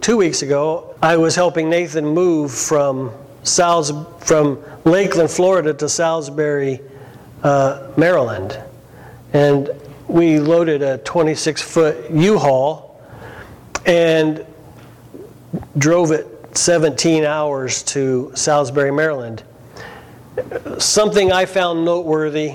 [0.00, 3.12] Two weeks ago, I was helping Nathan move from
[3.44, 6.80] Sals- from Lakeland, Florida to Salisbury,
[7.42, 8.58] uh, Maryland.
[9.34, 9.68] And
[10.08, 12.98] we loaded a 26 foot U Haul
[13.84, 14.46] and
[15.76, 16.26] drove it
[16.56, 19.42] 17 hours to Salisbury, Maryland.
[20.78, 22.54] Something I found noteworthy,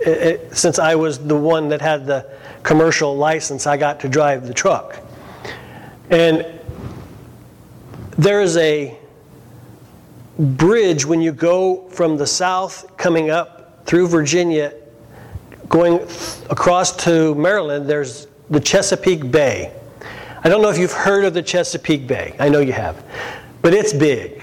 [0.00, 2.30] it, it, since I was the one that had the
[2.62, 4.98] commercial license, I got to drive the truck.
[6.10, 6.44] And
[8.18, 8.96] there is a
[10.38, 14.72] bridge when you go from the south coming up through Virginia,
[15.68, 16.00] going
[16.50, 19.72] across to Maryland, there's the Chesapeake Bay.
[20.44, 22.34] I don't know if you've heard of the Chesapeake Bay.
[22.38, 23.04] I know you have.
[23.62, 24.42] But it's big.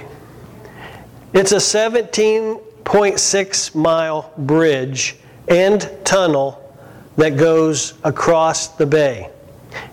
[1.33, 6.75] It's a 17.6 mile bridge and tunnel
[7.17, 9.30] that goes across the bay.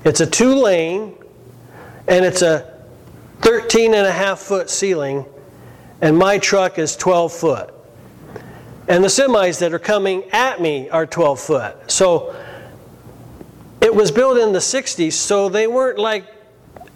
[0.05, 1.15] It's a two lane
[2.07, 2.76] and it's a
[3.47, 5.25] 13 and a half foot ceiling,
[6.01, 7.73] and my truck is 12 foot.
[8.89, 11.89] And the semis that are coming at me are 12 foot.
[11.89, 12.35] So
[13.81, 16.27] it was built in the 60s, so they weren't like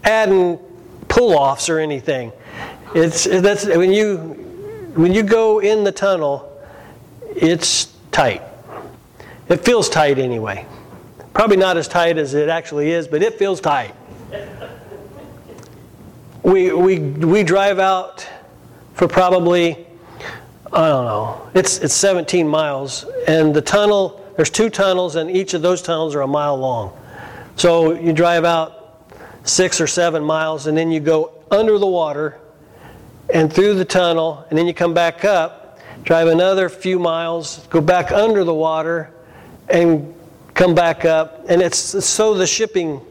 [0.03, 0.59] adding
[1.07, 2.33] pull offs or anything.
[2.97, 4.17] It's, that's, when, you,
[4.97, 6.61] when you go in the tunnel,
[7.29, 8.43] it's tight.
[9.49, 10.67] It feels tight anyway.
[11.33, 13.95] Probably not as tight as it actually is, but it feels tight.
[16.43, 18.27] We, we, we drive out
[18.95, 19.87] for probably,
[20.73, 25.53] I don't know, it's, it's 17 miles, and the tunnel, there's two tunnels, and each
[25.53, 26.99] of those tunnels are a mile long.
[27.57, 29.03] So you drive out
[29.45, 32.39] six or seven miles, and then you go under the water
[33.33, 37.83] and through the tunnel, and then you come back up, drive another few miles, go
[37.83, 39.13] back under the water,
[39.69, 40.15] and
[40.55, 41.45] come back up.
[41.51, 43.03] And it's so the shipping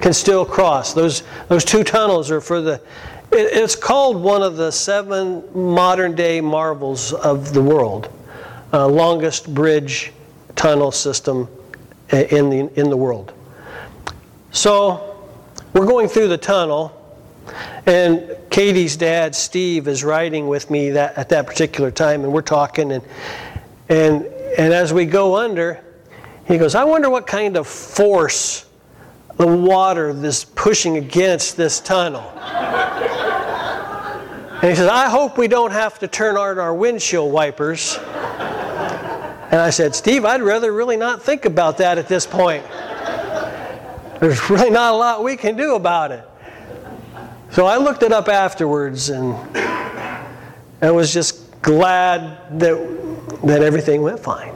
[0.00, 0.94] can still cross.
[0.94, 2.74] Those, those two tunnels are for the,
[3.32, 8.12] it, it's called one of the seven modern day marvels of the world.
[8.72, 10.12] Uh, longest bridge
[10.56, 11.48] tunnel system
[12.10, 13.32] in the, in the world.
[14.50, 15.28] So
[15.72, 16.92] we're going through the tunnel,
[17.86, 22.42] and Katie's dad, Steve, is riding with me that, at that particular time, and we're
[22.42, 23.04] talking, and,
[23.88, 25.80] and, and as we go under,
[26.46, 28.63] he goes, I wonder what kind of force
[29.36, 32.30] the water is pushing against this tunnel.
[34.60, 37.98] and he says, I hope we don't have to turn on our windshield wipers.
[39.50, 42.64] And I said, Steve, I'd rather really not think about that at this point.
[44.20, 46.24] There's really not a lot we can do about it.
[47.50, 49.34] So I looked it up afterwards and
[50.80, 54.52] I was just glad that, that everything went fine.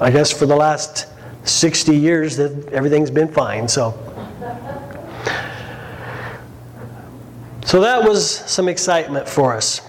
[0.00, 1.06] I guess for the last
[1.46, 3.94] 60 years that everything's been fine, so.
[7.64, 9.80] So that was some excitement for us.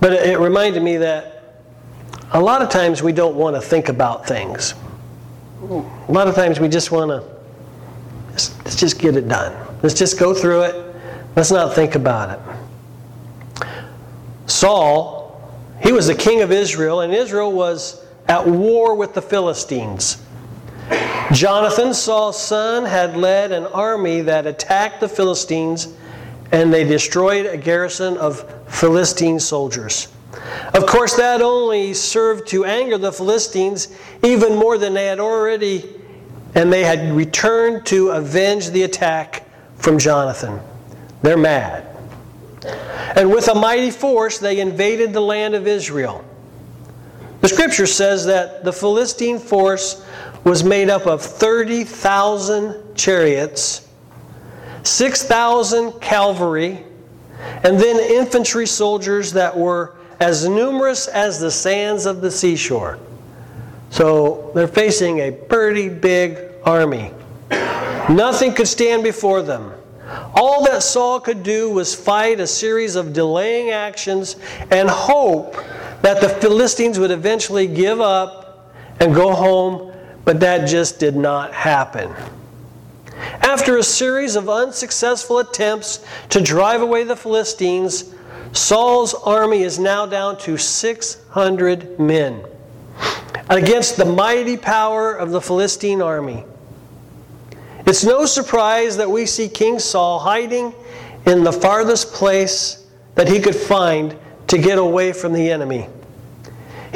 [0.00, 1.62] But it reminded me that
[2.32, 4.74] a lot of times we don't want to think about things.
[5.62, 7.24] A lot of times we just want to,
[8.32, 9.54] let's just get it done.
[9.82, 10.94] Let's just go through it.
[11.34, 13.66] Let's not think about it.
[14.46, 15.40] Saul,
[15.82, 20.22] he was the king of Israel, and Israel was at war with the Philistines.
[21.32, 25.94] Jonathan, Saul's son, had led an army that attacked the Philistines
[26.52, 30.08] and they destroyed a garrison of Philistine soldiers.
[30.74, 33.88] Of course, that only served to anger the Philistines
[34.22, 35.84] even more than they had already,
[36.54, 39.44] and they had returned to avenge the attack
[39.76, 40.60] from Jonathan.
[41.22, 41.86] They're mad.
[43.16, 46.24] And with a mighty force, they invaded the land of Israel.
[47.40, 50.04] The scripture says that the Philistine force
[50.46, 53.88] was made up of 30,000 chariots,
[54.84, 56.84] 6,000 cavalry,
[57.64, 62.96] and then infantry soldiers that were as numerous as the sands of the seashore.
[63.90, 67.10] So they're facing a pretty big army.
[68.08, 69.72] Nothing could stand before them.
[70.32, 74.36] All that Saul could do was fight a series of delaying actions
[74.70, 75.56] and hope
[76.02, 79.92] that the Philistines would eventually give up and go home,
[80.26, 82.12] but that just did not happen.
[83.40, 88.12] After a series of unsuccessful attempts to drive away the Philistines,
[88.52, 92.44] Saul's army is now down to 600 men
[93.48, 96.44] against the mighty power of the Philistine army.
[97.86, 100.74] It's no surprise that we see King Saul hiding
[101.24, 102.84] in the farthest place
[103.14, 104.16] that he could find
[104.48, 105.88] to get away from the enemy.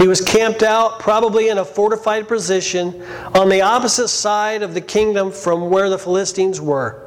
[0.00, 3.02] He was camped out, probably in a fortified position,
[3.34, 7.06] on the opposite side of the kingdom from where the Philistines were.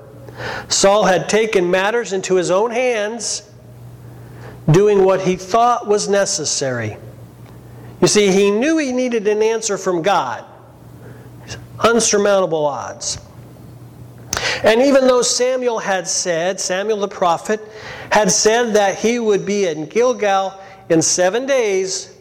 [0.68, 3.50] Saul had taken matters into his own hands,
[4.69, 6.95] doing what he thought was necessary.
[8.00, 10.46] You see, he knew he needed an answer from God.
[11.80, 13.18] Unsurmountable odds.
[14.63, 17.60] And even though Samuel had said, Samuel the prophet,
[18.12, 22.12] had said that he would be in Gilgal in seven days,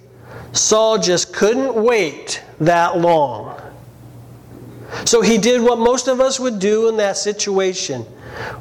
[0.52, 3.58] Saul just couldn't wait that long.
[5.04, 8.02] So he did what most of us would do in that situation,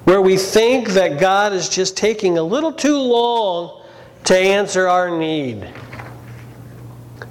[0.06, 3.84] where we think that God is just taking a little too long
[4.26, 5.68] to answer our need.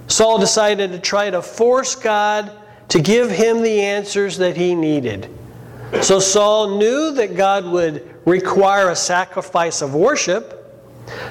[0.06, 2.52] Saul decided to try to force God
[2.88, 5.30] to give him the answers that he needed.
[6.02, 10.59] So Saul knew that God would require a sacrifice of worship.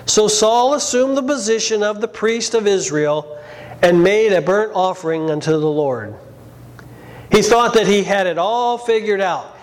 [0.06, 3.38] So Saul assumed the position of the priest of Israel
[3.82, 6.16] and made a burnt offering unto the Lord.
[7.32, 9.58] He thought that he had it all figured out.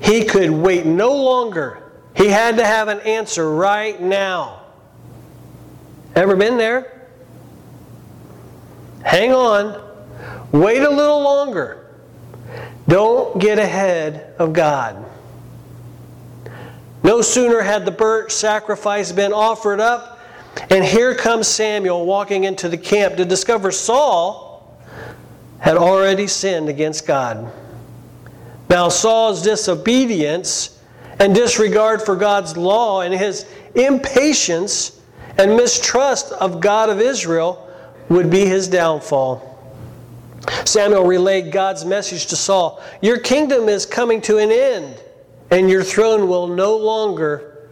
[0.00, 1.82] He could wait no longer.
[2.14, 4.62] He had to have an answer right now.
[6.14, 7.08] Ever been there?
[9.02, 9.82] Hang on.
[10.52, 11.86] Wait a little longer.
[12.88, 15.04] Don't get ahead of God.
[17.02, 20.20] No sooner had the burnt sacrifice been offered up,
[20.70, 24.78] and here comes Samuel walking into the camp to discover Saul
[25.60, 27.52] had already sinned against God.
[28.68, 30.78] Now, Saul's disobedience
[31.18, 35.00] and disregard for God's law and his impatience
[35.36, 37.68] and mistrust of God of Israel
[38.08, 39.44] would be his downfall.
[40.64, 45.02] Samuel relayed God's message to Saul Your kingdom is coming to an end,
[45.50, 47.66] and your throne will no longer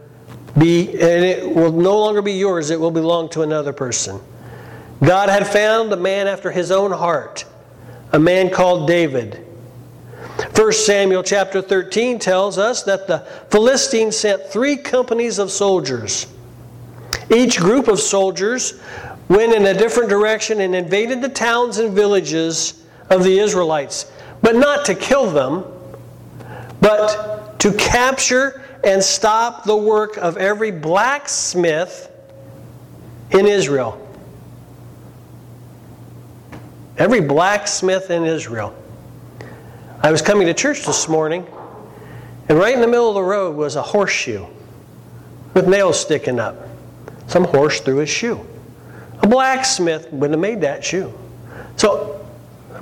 [0.59, 4.21] be, and it will no longer be yours, it will belong to another person.
[5.05, 7.45] God had found a man after his own heart,
[8.13, 9.47] a man called David.
[10.55, 13.19] 1 Samuel chapter 13 tells us that the
[13.51, 16.27] Philistines sent three companies of soldiers.
[17.35, 18.81] Each group of soldiers
[19.29, 24.57] went in a different direction and invaded the towns and villages of the Israelites, but
[24.57, 25.65] not to kill them,
[26.81, 32.11] but to capture and stop the work of every blacksmith
[33.31, 34.03] in Israel.
[36.99, 38.75] Every blacksmith in Israel.
[40.03, 41.47] I was coming to church this morning,
[42.49, 44.47] and right in the middle of the road was a horseshoe
[45.55, 46.57] with nails sticking up.
[47.27, 48.47] Some horse threw his shoe.
[49.23, 51.13] A blacksmith wouldn't have made that shoe.
[51.77, 52.25] So,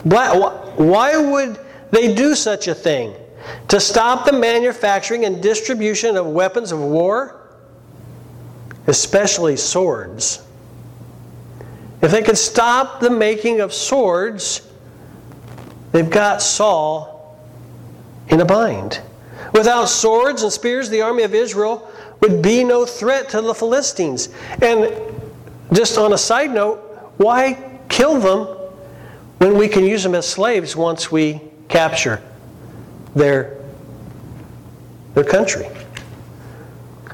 [0.04, 1.58] why would
[1.90, 3.14] they do such a thing?
[3.68, 7.40] To stop the manufacturing and distribution of weapons of war?
[8.86, 10.42] Especially swords.
[12.02, 14.70] If they could stop the making of swords,
[15.92, 17.38] they've got Saul
[18.28, 19.00] in a bind.
[19.52, 24.28] Without swords and spears, the army of Israel would be no threat to the Philistines.
[24.60, 24.92] And
[25.72, 26.78] just on a side note,
[27.16, 28.46] why kill them
[29.38, 32.22] when we can use them as slaves once we capture
[33.14, 33.58] their,
[35.14, 35.68] their country?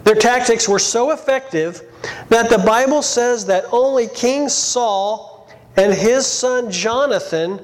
[0.05, 1.83] Their tactics were so effective
[2.29, 7.61] that the Bible says that only King Saul and his son Jonathan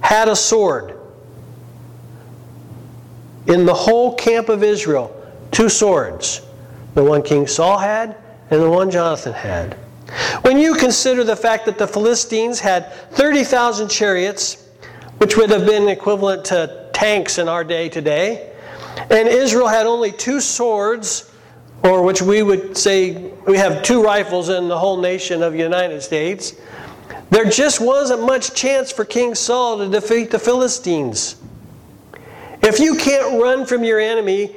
[0.00, 0.98] had a sword.
[3.46, 5.14] In the whole camp of Israel,
[5.50, 6.42] two swords
[6.94, 8.16] the one King Saul had
[8.50, 9.74] and the one Jonathan had.
[10.42, 14.68] When you consider the fact that the Philistines had 30,000 chariots,
[15.18, 18.48] which would have been equivalent to tanks in our day today,
[19.10, 21.28] and Israel had only two swords,
[21.82, 25.58] or which we would say we have two rifles in the whole nation of the
[25.58, 26.54] United States,
[27.28, 31.34] there just wasn't much chance for King Saul to defeat the Philistines.
[32.62, 34.54] If you can't run from your enemy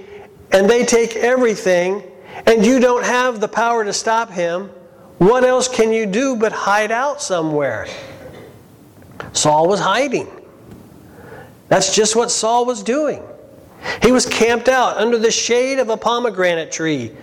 [0.52, 2.04] and they take everything,
[2.46, 4.70] and you don't have the power to stop him,
[5.18, 7.88] what else can you do but hide out somewhere?
[9.34, 10.28] Saul was hiding.
[11.68, 13.24] That's just what Saul was doing.
[14.02, 17.16] He was camped out under the shade of a pomegranate tree,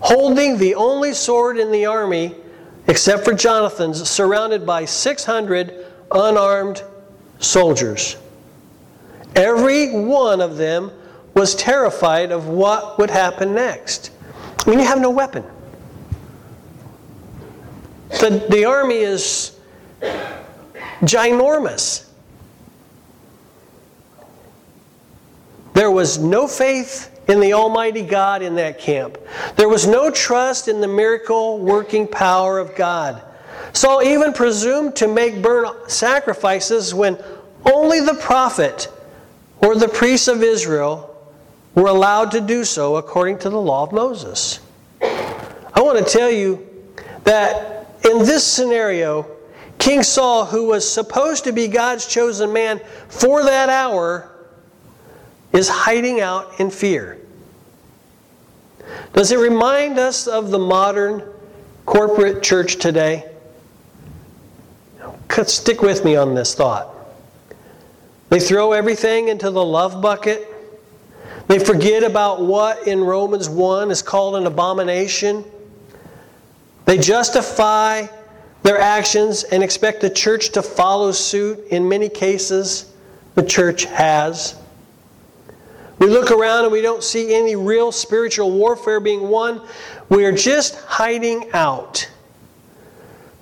[0.00, 2.34] holding the only sword in the army,
[2.86, 6.82] except for Jonathan's, surrounded by 600 unarmed
[7.38, 8.16] soldiers.
[9.34, 10.92] Every one of them
[11.34, 14.12] was terrified of what would happen next.
[14.66, 15.44] I mean, you have no weapon.
[18.10, 19.58] The, the army is
[21.02, 22.08] ginormous.
[25.74, 29.18] There was no faith in the Almighty God in that camp.
[29.56, 33.22] There was no trust in the miracle working power of God.
[33.72, 37.18] Saul even presumed to make burnt sacrifices when
[37.64, 38.88] only the prophet
[39.58, 41.10] or the priests of Israel
[41.74, 44.60] were allowed to do so according to the law of Moses.
[45.02, 46.64] I want to tell you
[47.24, 49.26] that in this scenario,
[49.78, 54.30] King Saul, who was supposed to be God's chosen man for that hour,
[55.54, 57.18] is hiding out in fear.
[59.12, 61.22] Does it remind us of the modern
[61.86, 63.30] corporate church today?
[65.46, 66.94] Stick with me on this thought.
[68.28, 70.48] They throw everything into the love bucket.
[71.48, 75.44] They forget about what in Romans 1 is called an abomination.
[76.84, 78.06] They justify
[78.62, 81.66] their actions and expect the church to follow suit.
[81.68, 82.92] In many cases,
[83.34, 84.56] the church has.
[85.98, 89.62] We look around and we don't see any real spiritual warfare being won.
[90.08, 92.08] We are just hiding out.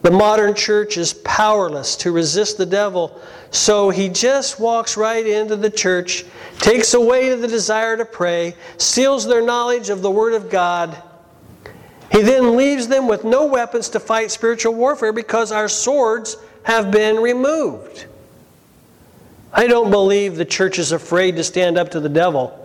[0.03, 3.21] The modern church is powerless to resist the devil,
[3.53, 6.25] so he just walks right into the church,
[6.59, 11.01] takes away the desire to pray, steals their knowledge of the Word of God.
[12.11, 16.91] He then leaves them with no weapons to fight spiritual warfare because our swords have
[16.91, 18.07] been removed.
[19.53, 22.59] I don't believe the church is afraid to stand up to the devil.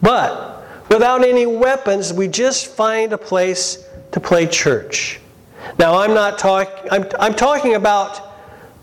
[0.00, 5.20] But without any weapons, we just find a place to play church.
[5.78, 8.34] Now, I'm not talking, I'm, I'm talking about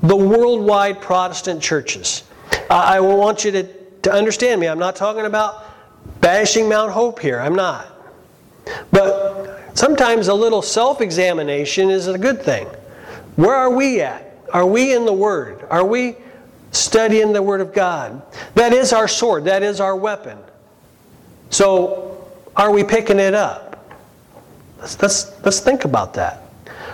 [0.01, 2.23] the worldwide Protestant churches.
[2.69, 3.63] I, I want you to,
[4.03, 4.67] to understand me.
[4.67, 5.65] I'm not talking about
[6.21, 7.39] bashing Mount Hope here.
[7.39, 7.87] I'm not.
[8.91, 12.67] But sometimes a little self examination is a good thing.
[13.37, 14.37] Where are we at?
[14.51, 15.65] Are we in the Word?
[15.69, 16.17] Are we
[16.73, 18.21] studying the Word of God?
[18.55, 20.37] That is our sword, that is our weapon.
[21.49, 23.95] So, are we picking it up?
[24.79, 26.41] Let's, let's, let's think about that.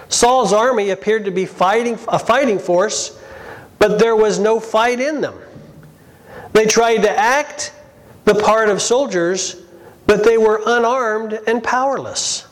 [0.09, 3.19] Saul's army appeared to be fighting a fighting force,
[3.79, 5.39] but there was no fight in them.
[6.53, 7.73] They tried to act
[8.25, 9.55] the part of soldiers,
[10.05, 12.47] but they were unarmed and powerless.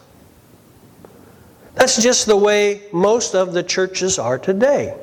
[1.76, 4.98] That's just the way most of the churches are today.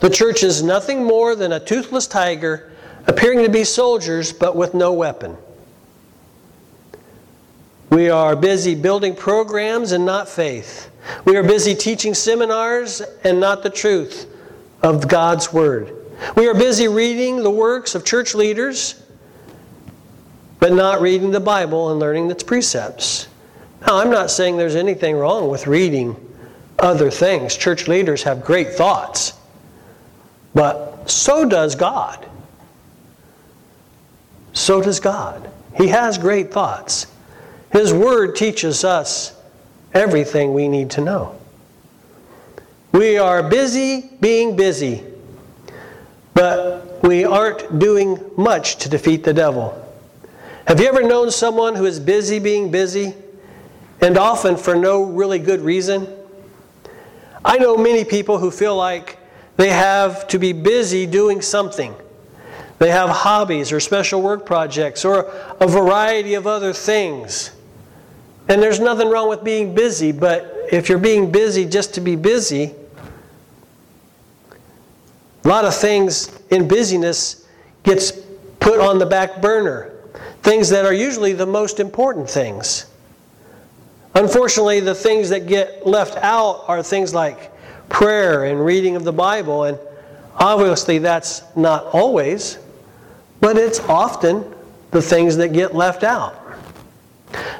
[0.00, 2.72] The church is nothing more than a toothless tiger
[3.06, 5.36] appearing to be soldiers but with no weapon.
[7.90, 10.90] We are busy building programs and not faith.
[11.24, 14.26] We are busy teaching seminars and not the truth
[14.82, 15.94] of God's Word.
[16.36, 19.02] We are busy reading the works of church leaders,
[20.60, 23.28] but not reading the Bible and learning its precepts.
[23.82, 26.16] Now, I'm not saying there's anything wrong with reading
[26.78, 27.56] other things.
[27.56, 29.34] Church leaders have great thoughts,
[30.54, 32.26] but so does God.
[34.52, 35.50] So does God.
[35.76, 37.06] He has great thoughts.
[37.72, 39.36] His Word teaches us
[39.92, 41.38] everything we need to know.
[42.92, 45.02] We are busy being busy,
[46.32, 49.80] but we aren't doing much to defeat the devil.
[50.66, 53.14] Have you ever known someone who is busy being busy,
[54.00, 56.06] and often for no really good reason?
[57.44, 59.18] I know many people who feel like
[59.56, 61.94] they have to be busy doing something.
[62.78, 65.30] They have hobbies or special work projects or
[65.60, 67.52] a variety of other things.
[68.48, 72.16] And there's nothing wrong with being busy, but if you're being busy just to be
[72.16, 72.74] busy,
[75.44, 77.46] a lot of things in busyness
[77.84, 78.12] gets
[78.60, 79.92] put on the back burner.
[80.42, 82.86] Things that are usually the most important things.
[84.14, 87.50] Unfortunately, the things that get left out are things like
[87.88, 89.78] prayer and reading of the Bible, and
[90.36, 92.58] obviously that's not always,
[93.40, 94.44] but it's often
[94.90, 96.40] the things that get left out.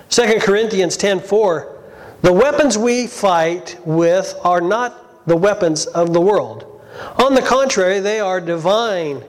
[0.09, 1.67] 2 Corinthians 10:4
[2.23, 6.65] The weapons we fight with are not the weapons of the world.
[7.17, 9.23] On the contrary, they are divine.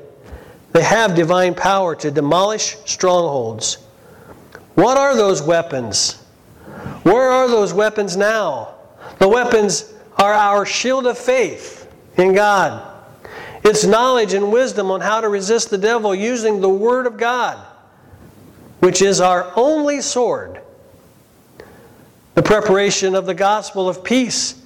[0.72, 3.78] They have divine power to demolish strongholds.
[4.76, 6.22] What are those weapons?
[7.04, 8.76] Where are those weapons now?
[9.20, 12.94] The weapons are our shield of faith in God.
[13.64, 17.58] It's knowledge and wisdom on how to resist the devil using the Word of God,
[18.80, 20.62] which is our only sword
[22.36, 24.62] the preparation of the gospel of peace.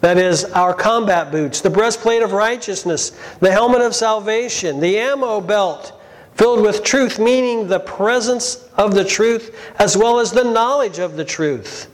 [0.00, 3.10] That is our combat boots, the breastplate of righteousness,
[3.40, 6.00] the helmet of salvation, the ammo belt
[6.34, 11.16] filled with truth, meaning the presence of the truth as well as the knowledge of
[11.16, 11.88] the truth.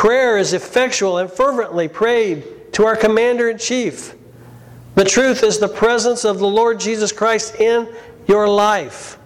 [0.00, 4.14] Prayer is effectual and fervently prayed to our commander in chief.
[4.94, 7.86] The truth is the presence of the Lord Jesus Christ in
[8.26, 9.18] your life.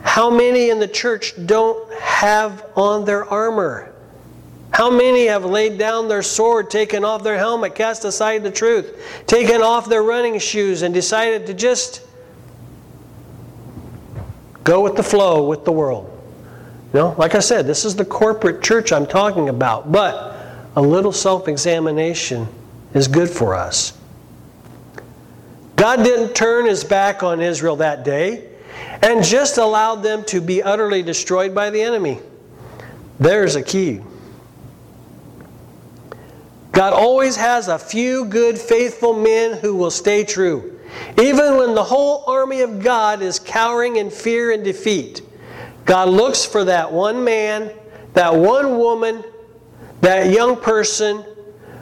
[0.00, 3.92] how many in the church don't have on their armor?
[4.70, 9.22] How many have laid down their sword, taken off their helmet, cast aside the truth,
[9.26, 12.00] taken off their running shoes, and decided to just
[14.62, 16.13] go with the flow with the world?
[16.94, 20.38] Know, like I said, this is the corporate church I'm talking about, but
[20.76, 22.46] a little self examination
[22.94, 23.98] is good for us.
[25.74, 28.48] God didn't turn his back on Israel that day
[29.02, 32.20] and just allowed them to be utterly destroyed by the enemy.
[33.18, 34.00] There's a key.
[36.70, 40.78] God always has a few good, faithful men who will stay true.
[41.20, 45.22] Even when the whole army of God is cowering in fear and defeat,
[45.84, 47.72] God looks for that one man,
[48.14, 49.22] that one woman,
[50.00, 51.24] that young person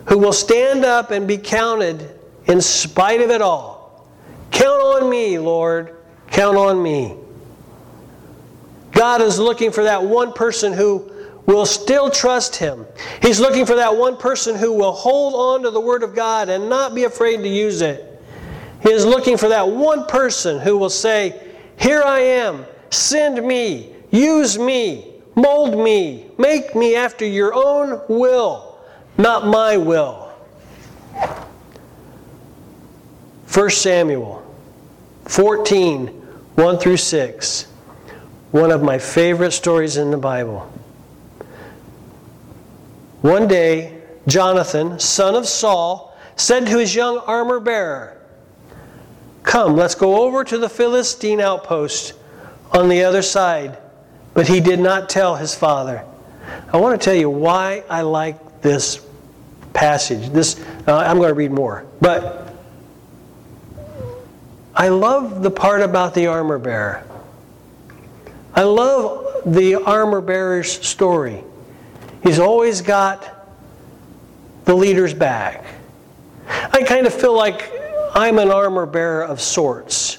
[0.08, 4.08] who will stand up and be counted in spite of it all.
[4.50, 5.96] Count on me, Lord.
[6.30, 7.16] Count on me.
[8.92, 11.10] God is looking for that one person who
[11.46, 12.86] will still trust Him.
[13.20, 16.48] He's looking for that one person who will hold on to the Word of God
[16.48, 18.08] and not be afraid to use it.
[18.82, 21.40] He is looking for that one person who will say,
[21.78, 28.78] Here I am, send me, use me, mold me, make me after your own will,
[29.16, 30.30] not my will.
[33.52, 34.42] 1 Samuel
[35.24, 37.66] 14, 1 through 6.
[38.50, 40.70] One of my favorite stories in the Bible.
[43.22, 48.18] One day, Jonathan, son of Saul, said to his young armor bearer,
[49.42, 52.14] Come, let's go over to the Philistine outpost
[52.72, 53.78] on the other side.
[54.34, 56.04] But he did not tell his father.
[56.72, 59.04] I want to tell you why I like this
[59.72, 60.30] passage.
[60.30, 62.54] This uh, I'm going to read more, but
[64.74, 67.06] I love the part about the armor bearer.
[68.54, 71.44] I love the armor bearer's story.
[72.22, 73.46] He's always got
[74.64, 75.64] the leader's back.
[76.48, 77.70] I kind of feel like
[78.14, 80.18] I'm an armor bearer of sorts.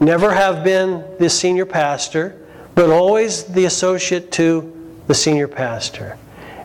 [0.00, 4.72] Never have been the senior pastor, but always the associate to
[5.06, 6.18] the senior pastor.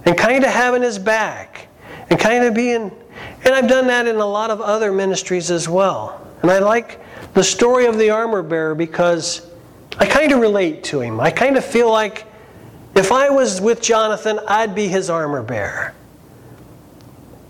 [0.06, 1.68] And kind of having his back.
[2.10, 2.92] And kind of being,
[3.46, 6.28] and I've done that in a lot of other ministries as well.
[6.42, 7.00] And I like
[7.34, 9.50] the story of the armor bearer because
[9.98, 11.22] I kind of relate to him.
[11.22, 12.26] I kind of feel like
[12.96, 15.94] if I was with Jonathan, I'd be his armor bearer.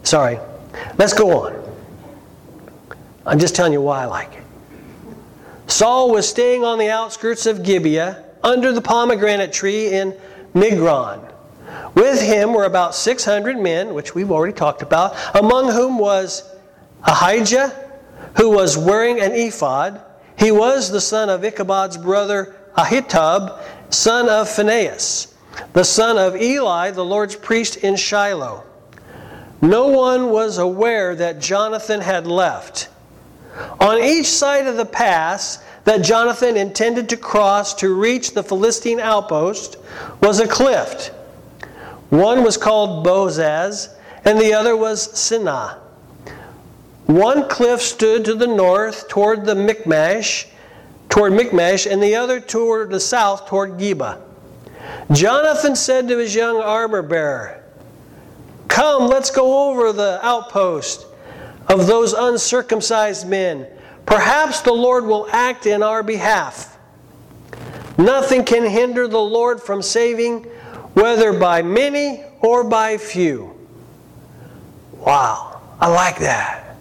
[0.03, 0.37] Sorry.
[0.97, 1.75] Let's go on.
[3.25, 4.40] I'm just telling you why I like it.
[5.71, 10.15] Saul was staying on the outskirts of Gibeah under the pomegranate tree in
[10.53, 11.31] Migron.
[11.95, 16.43] With him were about 600 men, which we've already talked about, among whom was
[17.03, 17.89] Ahijah,
[18.37, 20.01] who was wearing an ephod.
[20.37, 25.31] He was the son of Ichabod's brother Ahitub, son of Phinehas
[25.73, 28.63] the son of Eli, the Lord's priest in Shiloh.
[29.61, 32.89] No one was aware that Jonathan had left.
[33.79, 38.99] On each side of the pass that Jonathan intended to cross to reach the Philistine
[38.99, 39.77] outpost
[40.21, 41.07] was a cliff.
[42.09, 43.89] One was called Bozez,
[44.25, 45.77] and the other was Seneh.
[47.07, 50.47] One cliff stood to the north toward the Michmash,
[51.09, 54.21] toward Michmash, and the other toward the south toward Geba.
[55.11, 57.63] Jonathan said to his young armor bearer,
[58.67, 61.05] Come, let's go over the outpost
[61.71, 63.65] of those uncircumcised men.
[64.05, 66.77] Perhaps the Lord will act in our behalf.
[67.97, 70.43] Nothing can hinder the Lord from saving,
[70.93, 73.55] whether by many or by few.
[74.93, 76.75] Wow, I like that.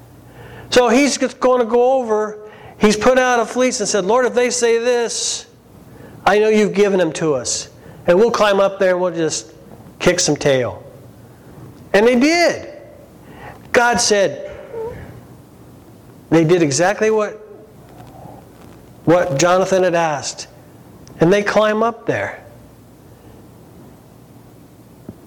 [0.70, 4.34] So he's going to go over, he's put out a fleece and said, Lord, if
[4.34, 5.46] they say this,
[6.26, 7.70] I know you've given them to us.
[8.06, 9.52] And we'll climb up there and we'll just
[10.00, 10.84] kick some tail.
[11.92, 12.76] And they did.
[13.72, 14.49] God said,
[16.30, 17.32] they did exactly what,
[19.04, 20.48] what Jonathan had asked.
[21.20, 22.44] And they climb up there.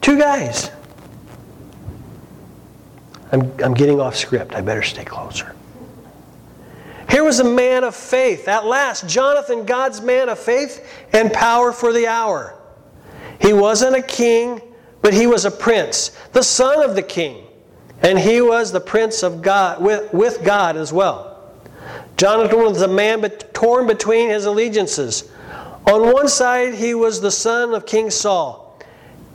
[0.02, 0.72] Two guys.
[3.32, 4.54] I'm, I'm getting off script.
[4.56, 5.56] I better stay closer.
[7.10, 8.48] Here was a man of faith.
[8.48, 12.56] At last, Jonathan, God's man of faith and power for the hour.
[13.40, 14.62] He wasn't a king,
[15.02, 17.43] but he was a prince, the son of the king.
[18.04, 21.34] And he was the prince of God, with, with God as well.
[22.18, 23.22] Jonathan was a man
[23.54, 25.32] torn between his allegiances.
[25.88, 28.80] On one side, he was the son of King Saul,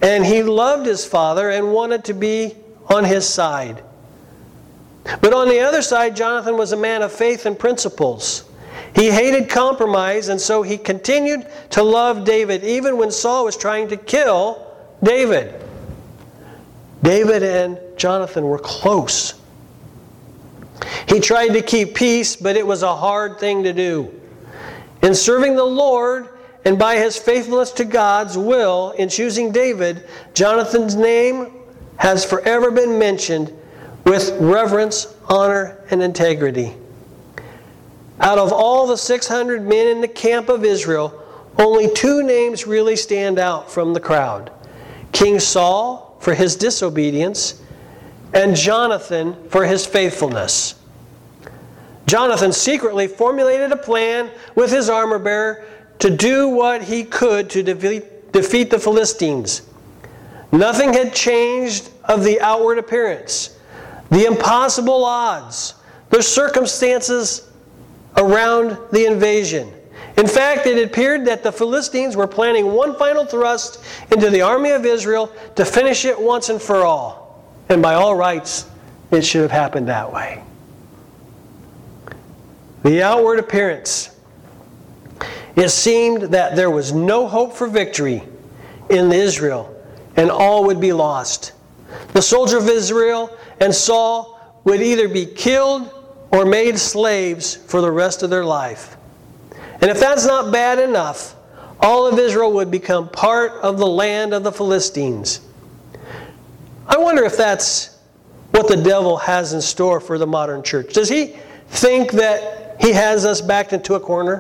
[0.01, 2.55] and he loved his father and wanted to be
[2.89, 3.83] on his side.
[5.21, 8.45] But on the other side, Jonathan was a man of faith and principles.
[8.95, 13.89] He hated compromise, and so he continued to love David even when Saul was trying
[13.89, 14.67] to kill
[15.03, 15.55] David.
[17.03, 19.35] David and Jonathan were close.
[21.09, 24.13] He tried to keep peace, but it was a hard thing to do.
[25.03, 26.29] In serving the Lord
[26.65, 31.53] and by his faithfulness to God's will in choosing David, Jonathan's name
[31.97, 33.53] has forever been mentioned
[34.05, 36.75] with reverence, honor, and integrity.
[38.21, 41.23] Out of all the 600 men in the camp of Israel,
[41.59, 44.51] only two names really stand out from the crowd
[45.13, 47.63] King Saul for his disobedience,
[48.35, 50.75] and Jonathan for his faithfulness.
[52.07, 55.65] Jonathan secretly formulated a plan with his armor bearer
[55.99, 59.63] to do what he could to defeat, defeat the Philistines.
[60.53, 63.59] Nothing had changed of the outward appearance,
[64.11, 65.75] the impossible odds,
[66.11, 67.51] the circumstances
[68.17, 69.73] around the invasion.
[70.17, 74.71] In fact, it appeared that the Philistines were planning one final thrust into the army
[74.71, 77.45] of Israel to finish it once and for all.
[77.69, 78.69] And by all rights,
[79.13, 80.43] it should have happened that way.
[82.83, 84.11] The outward appearance.
[85.55, 88.23] It seemed that there was no hope for victory
[88.91, 89.75] in Israel,
[90.17, 91.53] and all would be lost.
[92.13, 95.93] The soldier of Israel and Saul would either be killed
[96.31, 98.98] or made slaves for the rest of their life.
[99.81, 101.37] And if that's not bad enough,
[101.81, 105.41] all of Israel would become part of the land of the Philistines.
[106.87, 107.97] I wonder if that's
[108.51, 110.95] what the devil has in store for the modern church.
[110.95, 111.37] Does he
[111.69, 114.39] think that he has us backed into a corner?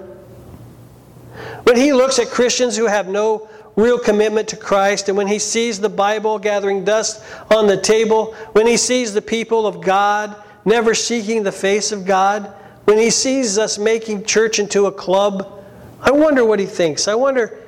[1.64, 5.38] When he looks at Christians who have no real commitment to Christ, and when he
[5.38, 10.35] sees the Bible gathering dust on the table, when he sees the people of God
[10.64, 12.53] never seeking the face of God,
[12.88, 15.62] when he sees us making church into a club,
[16.01, 17.07] I wonder what he thinks.
[17.07, 17.62] I wonder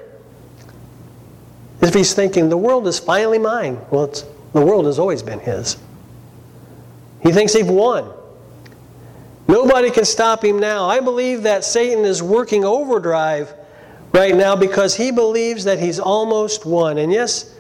[1.83, 3.78] if he's thinking, the world is finally mine.
[3.90, 4.06] Well,
[4.54, 5.76] the world has always been his.
[7.22, 8.11] He thinks he's won.
[9.46, 10.88] Nobody can stop him now.
[10.88, 13.52] I believe that Satan is working overdrive
[14.14, 16.96] right now because he believes that he's almost won.
[16.96, 17.54] And yes,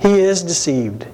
[0.00, 1.06] he is deceived.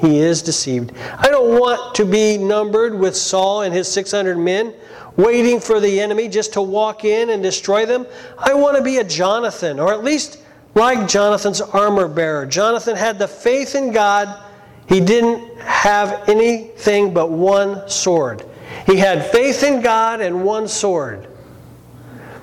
[0.00, 0.92] He is deceived.
[1.16, 4.74] I don't want to be numbered with Saul and his 600 men
[5.16, 8.06] waiting for the enemy just to walk in and destroy them.
[8.38, 10.38] I want to be a Jonathan, or at least
[10.74, 12.46] like Jonathan's armor bearer.
[12.46, 14.42] Jonathan had the faith in God.
[14.88, 18.44] He didn't have anything but one sword.
[18.86, 21.26] He had faith in God and one sword.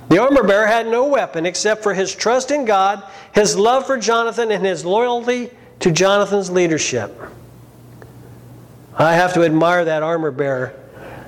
[0.09, 3.03] The armor bearer had no weapon except for his trust in God,
[3.33, 5.49] his love for Jonathan, and his loyalty
[5.79, 7.19] to Jonathan's leadership.
[8.97, 10.73] I have to admire that armor bearer.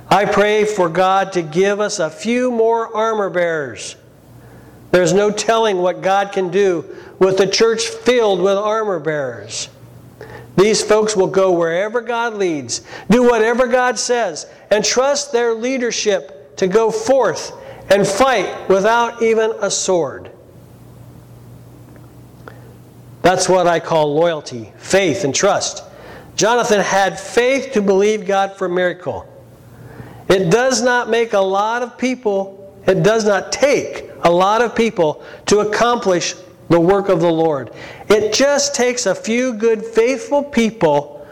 [0.09, 3.95] I pray for God to give us a few more armor bearers.
[4.91, 6.83] There's no telling what God can do
[7.19, 9.69] with the church filled with armor bearers.
[10.55, 16.57] These folks will go wherever God leads, do whatever God says, and trust their leadership
[16.57, 17.53] to go forth
[17.91, 20.31] and fight without even a sword.
[23.21, 25.83] That's what I call loyalty, faith, and trust.
[26.35, 29.27] Jonathan had faith to believe God for a miracle.
[30.29, 34.75] It does not make a lot of people, it does not take a lot of
[34.75, 36.35] people to accomplish
[36.69, 37.71] the work of the Lord.
[38.07, 41.27] It just takes a few good, faithful people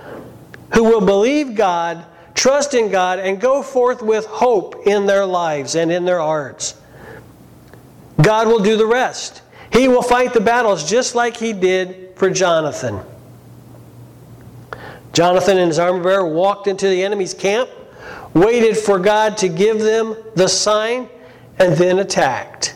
[0.73, 5.75] who will believe God, trust in God, and go forth with hope in their lives
[5.75, 6.79] and in their hearts.
[8.21, 9.43] God will do the rest.
[9.71, 12.99] He will fight the battles just like He did for Jonathan.
[15.13, 17.69] Jonathan and his armor bearer walked into the enemy's camp,
[18.39, 21.09] waited for God to give them the sign,
[21.59, 22.75] and then attacked.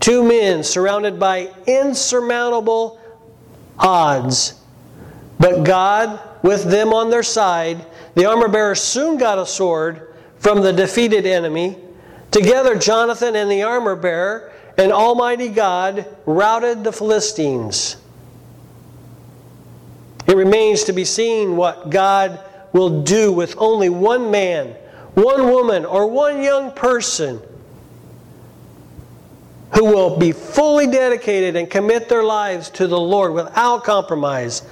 [0.00, 3.00] Two men surrounded by insurmountable
[3.78, 4.60] odds,
[5.40, 7.84] but God with them on their side.
[8.14, 11.76] The armor bearer soon got a sword from the defeated enemy.
[12.30, 17.96] Together, Jonathan and the armor bearer and Almighty God routed the Philistines.
[20.26, 22.40] It remains to be seen what God
[22.76, 24.68] will do with only one man,
[25.14, 27.40] one woman, or one young person
[29.74, 34.62] who will be fully dedicated and commit their lives to the Lord without compromise.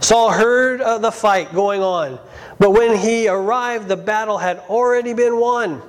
[0.00, 2.18] Saul heard of the fight going on,
[2.58, 5.82] but when he arrived, the battle had already been won.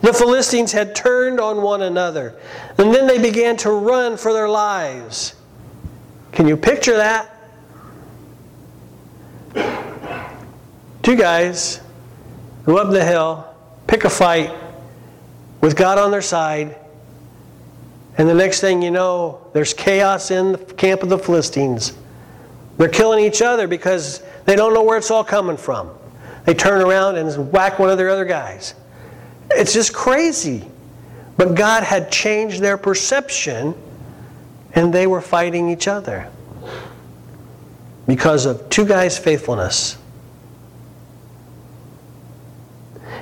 [0.00, 2.34] The Philistines had turned on one another,
[2.78, 5.34] and then they began to run for their lives.
[6.32, 7.36] Can you picture that?
[11.02, 11.80] Two guys
[12.64, 13.46] go up the hill,
[13.86, 14.52] pick a fight,
[15.60, 16.76] with God on their side.
[18.18, 21.94] And the next thing you know, there's chaos in the camp of the Philistines.
[22.76, 25.90] They're killing each other because they don't know where it's all coming from.
[26.44, 28.74] They turn around and whack one of their other guys.
[29.50, 30.64] It's just crazy.
[31.36, 33.74] But God had changed their perception
[34.74, 36.28] and they were fighting each other
[38.06, 39.96] because of two guys' faithfulness.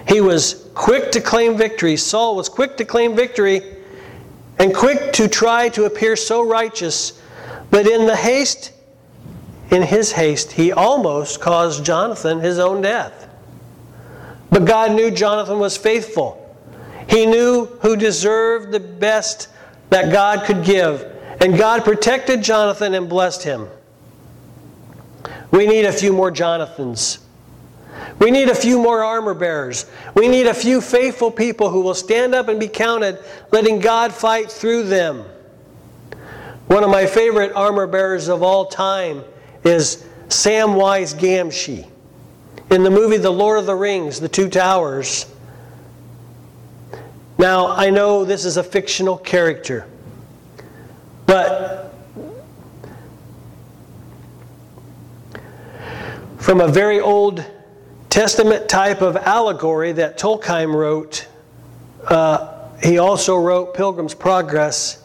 [0.09, 1.97] He was quick to claim victory.
[1.97, 3.63] Saul was quick to claim victory
[4.59, 7.21] and quick to try to appear so righteous.
[7.71, 8.73] But in the haste,
[9.71, 13.29] in his haste, he almost caused Jonathan his own death.
[14.51, 16.45] But God knew Jonathan was faithful.
[17.09, 19.49] He knew who deserved the best
[19.91, 21.03] that God could give.
[21.41, 23.69] And God protected Jonathan and blessed him.
[25.51, 27.19] We need a few more Jonathans.
[28.19, 29.87] We need a few more armor bearers.
[30.15, 33.19] We need a few faithful people who will stand up and be counted,
[33.53, 35.25] letting God fight through them.
[36.67, 39.25] One of my favorite armor bearers of all time
[39.65, 41.89] is Samwise Gamgee.
[42.71, 45.27] In the movie The Lord of the Rings, The Two Towers.
[47.39, 49.87] Now, I know this is a fictional character,
[51.25, 51.95] but
[56.39, 57.45] from a very old
[58.11, 61.27] Testament type of allegory that Tolkien wrote,
[62.07, 65.05] uh, he also wrote Pilgrim's Progress.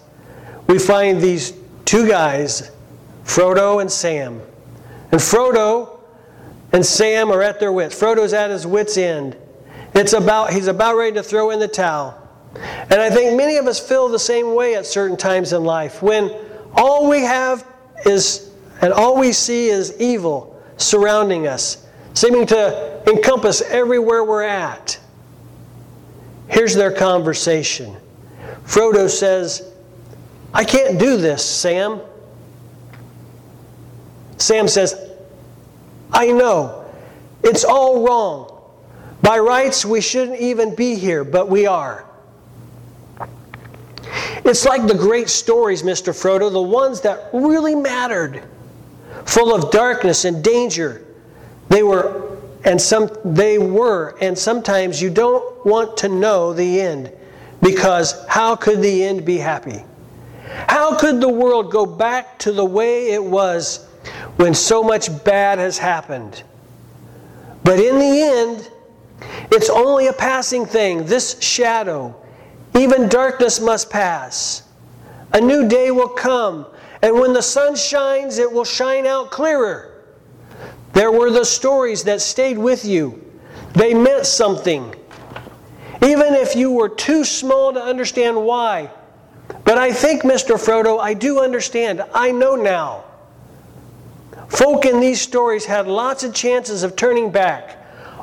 [0.68, 1.54] We find these
[1.86, 2.72] two guys,
[3.26, 4.42] Frodo and Sam.
[5.12, 6.00] And Frodo
[6.72, 8.00] and Sam are at their wits.
[8.00, 9.38] Frodo's at his wits' end.
[9.94, 12.20] It's about he's about ready to throw in the towel.
[12.56, 16.02] And I think many of us feel the same way at certain times in life
[16.02, 16.32] when
[16.74, 17.66] all we have
[18.06, 18.50] is
[18.82, 21.83] and all we see is evil surrounding us,
[22.14, 25.00] seeming to encompass everywhere we're at.
[26.48, 27.96] Here's their conversation.
[28.66, 29.74] Frodo says,
[30.54, 32.00] I can't do this, Sam.
[34.38, 35.12] Sam says,
[36.12, 36.86] I know.
[37.44, 38.50] It's all wrong.
[39.22, 42.06] By rights, we shouldn't even be here, but we are.
[44.46, 46.14] It's like the great stories, Mr.
[46.14, 48.44] Frodo, the ones that really mattered,
[49.26, 51.03] full of darkness and danger.
[51.74, 57.12] They were and some they were and sometimes you don't want to know the end
[57.64, 59.84] because how could the end be happy?
[60.68, 63.88] How could the world go back to the way it was
[64.36, 66.44] when so much bad has happened?
[67.64, 68.70] But in the end,
[69.52, 72.16] it's only a passing thing, this shadow.
[72.78, 74.62] Even darkness must pass.
[75.32, 76.68] A new day will come,
[77.02, 79.93] and when the sun shines, it will shine out clearer.
[80.94, 83.24] There were the stories that stayed with you,
[83.74, 84.96] they meant something.
[86.04, 88.92] Even if you were too small to understand why.
[89.64, 90.56] But I think, Mr.
[90.56, 92.04] Frodo, I do understand.
[92.14, 93.06] I know now.
[94.50, 97.78] Folk in these stories had lots of chances of turning back,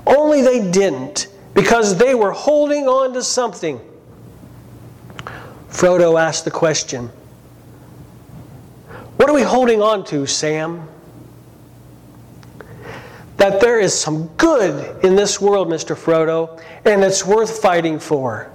[0.07, 3.81] only they didn't because they were holding on to something.
[5.71, 7.11] Frodo asked the question
[9.17, 10.89] What are we holding on to, Sam?
[13.41, 15.97] That there is some good in this world, Mr.
[15.97, 18.53] Frodo, and it's worth fighting for.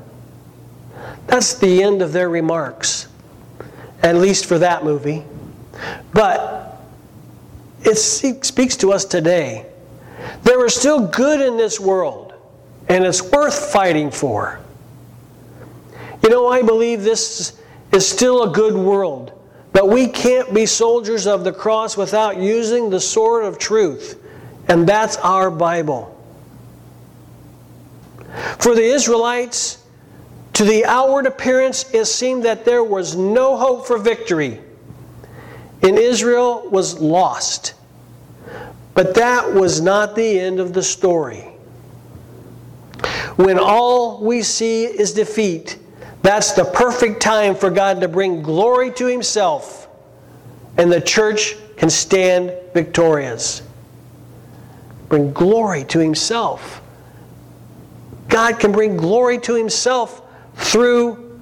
[1.26, 3.08] That's the end of their remarks,
[4.04, 5.24] at least for that movie.
[6.13, 6.80] But
[7.82, 9.65] it speaks to us today.
[10.43, 12.36] There is still good in this world,
[12.88, 14.60] and it's worth fighting for.
[16.21, 17.60] You know, I believe this
[17.91, 19.32] is still a good world,
[19.74, 24.21] but we can't be soldiers of the cross without using the sword of truth
[24.67, 26.12] and that's our Bible.
[28.60, 29.84] For the Israelites,
[30.54, 34.60] to the outward appearance, it seemed that there was no hope for victory.
[35.82, 37.73] And Israel was lost.
[38.93, 41.41] But that was not the end of the story.
[43.36, 45.78] When all we see is defeat,
[46.21, 49.89] that's the perfect time for God to bring glory to Himself,
[50.78, 53.62] and the church can stand victorious
[55.10, 56.82] bring glory to himself.
[58.28, 60.22] God can bring glory to himself
[60.56, 61.39] through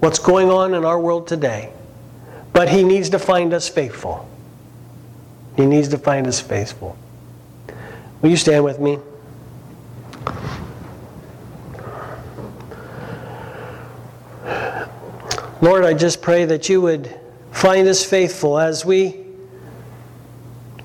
[0.00, 1.72] what's going on in our world today.
[2.52, 4.28] But he needs to find us faithful.
[5.56, 6.96] He needs to find us faithful.
[8.20, 8.98] Will you stand with me?
[15.60, 17.18] Lord, I just pray that you would
[17.50, 19.23] find us faithful as we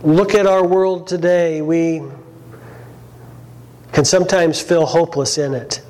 [0.02, 2.02] look at our world today, we
[3.92, 5.82] can sometimes feel hopeless in it.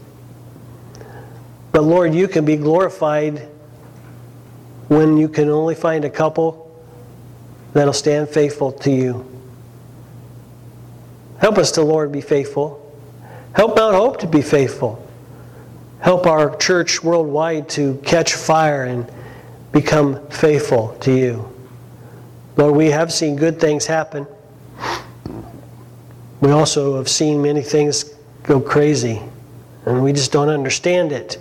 [1.72, 3.48] But Lord, you can be glorified
[4.88, 6.66] when you can only find a couple
[7.74, 9.26] that'll stand faithful to you.
[11.38, 12.86] Help us to, Lord, be faithful.
[13.54, 15.06] Help Mount Hope to be faithful.
[16.00, 19.10] Help our church worldwide to catch fire and
[19.72, 21.59] become faithful to you.
[22.60, 24.28] Lord, we have seen good things happen.
[26.42, 29.22] We also have seen many things go crazy,
[29.86, 31.38] and we just don't understand it.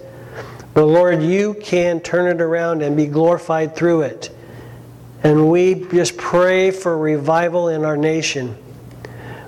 [0.74, 4.30] But Lord, you can turn it around and be glorified through it.
[5.24, 8.56] And we just pray for revival in our nation.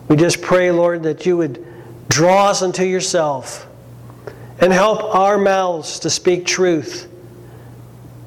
[0.09, 1.65] We just pray, Lord, that you would
[2.09, 3.69] draw us unto yourself
[4.59, 7.09] and help our mouths to speak truth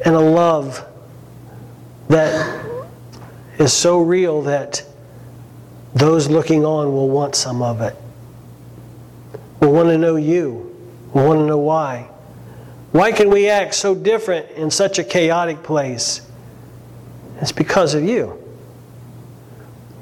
[0.05, 0.87] and a love
[2.07, 2.71] that
[3.57, 4.83] is so real that
[5.93, 7.95] those looking on will want some of it.
[9.59, 10.75] Will want to know you.
[11.13, 12.09] Will want to know why.
[12.91, 16.21] Why can we act so different in such a chaotic place?
[17.41, 18.39] It's because of you.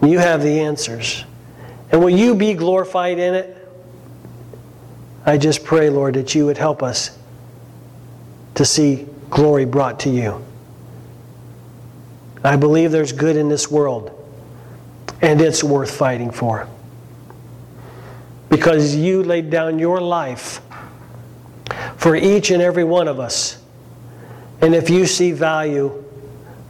[0.04, 1.26] You have the answers.
[1.92, 3.58] And will you be glorified in it?
[5.26, 7.18] I just pray, Lord, that you would help us
[8.56, 10.44] to see glory brought to you.
[12.44, 14.18] I believe there's good in this world,
[15.22, 16.68] and it's worth fighting for.
[18.50, 20.62] Because you laid down your life
[21.98, 23.62] for each and every one of us.
[24.62, 26.04] And if you see value,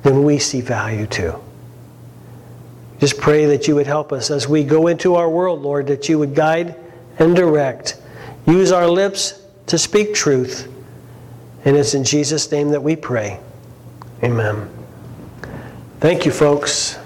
[0.04, 1.42] then we see value too.
[3.00, 6.08] Just pray that you would help us as we go into our world, Lord, that
[6.08, 6.76] you would guide
[7.18, 8.00] and direct.
[8.46, 10.72] Use our lips to speak truth.
[11.66, 13.40] And it's in Jesus' name that we pray.
[14.24, 14.81] Amen.
[16.02, 17.01] Thank you, folks.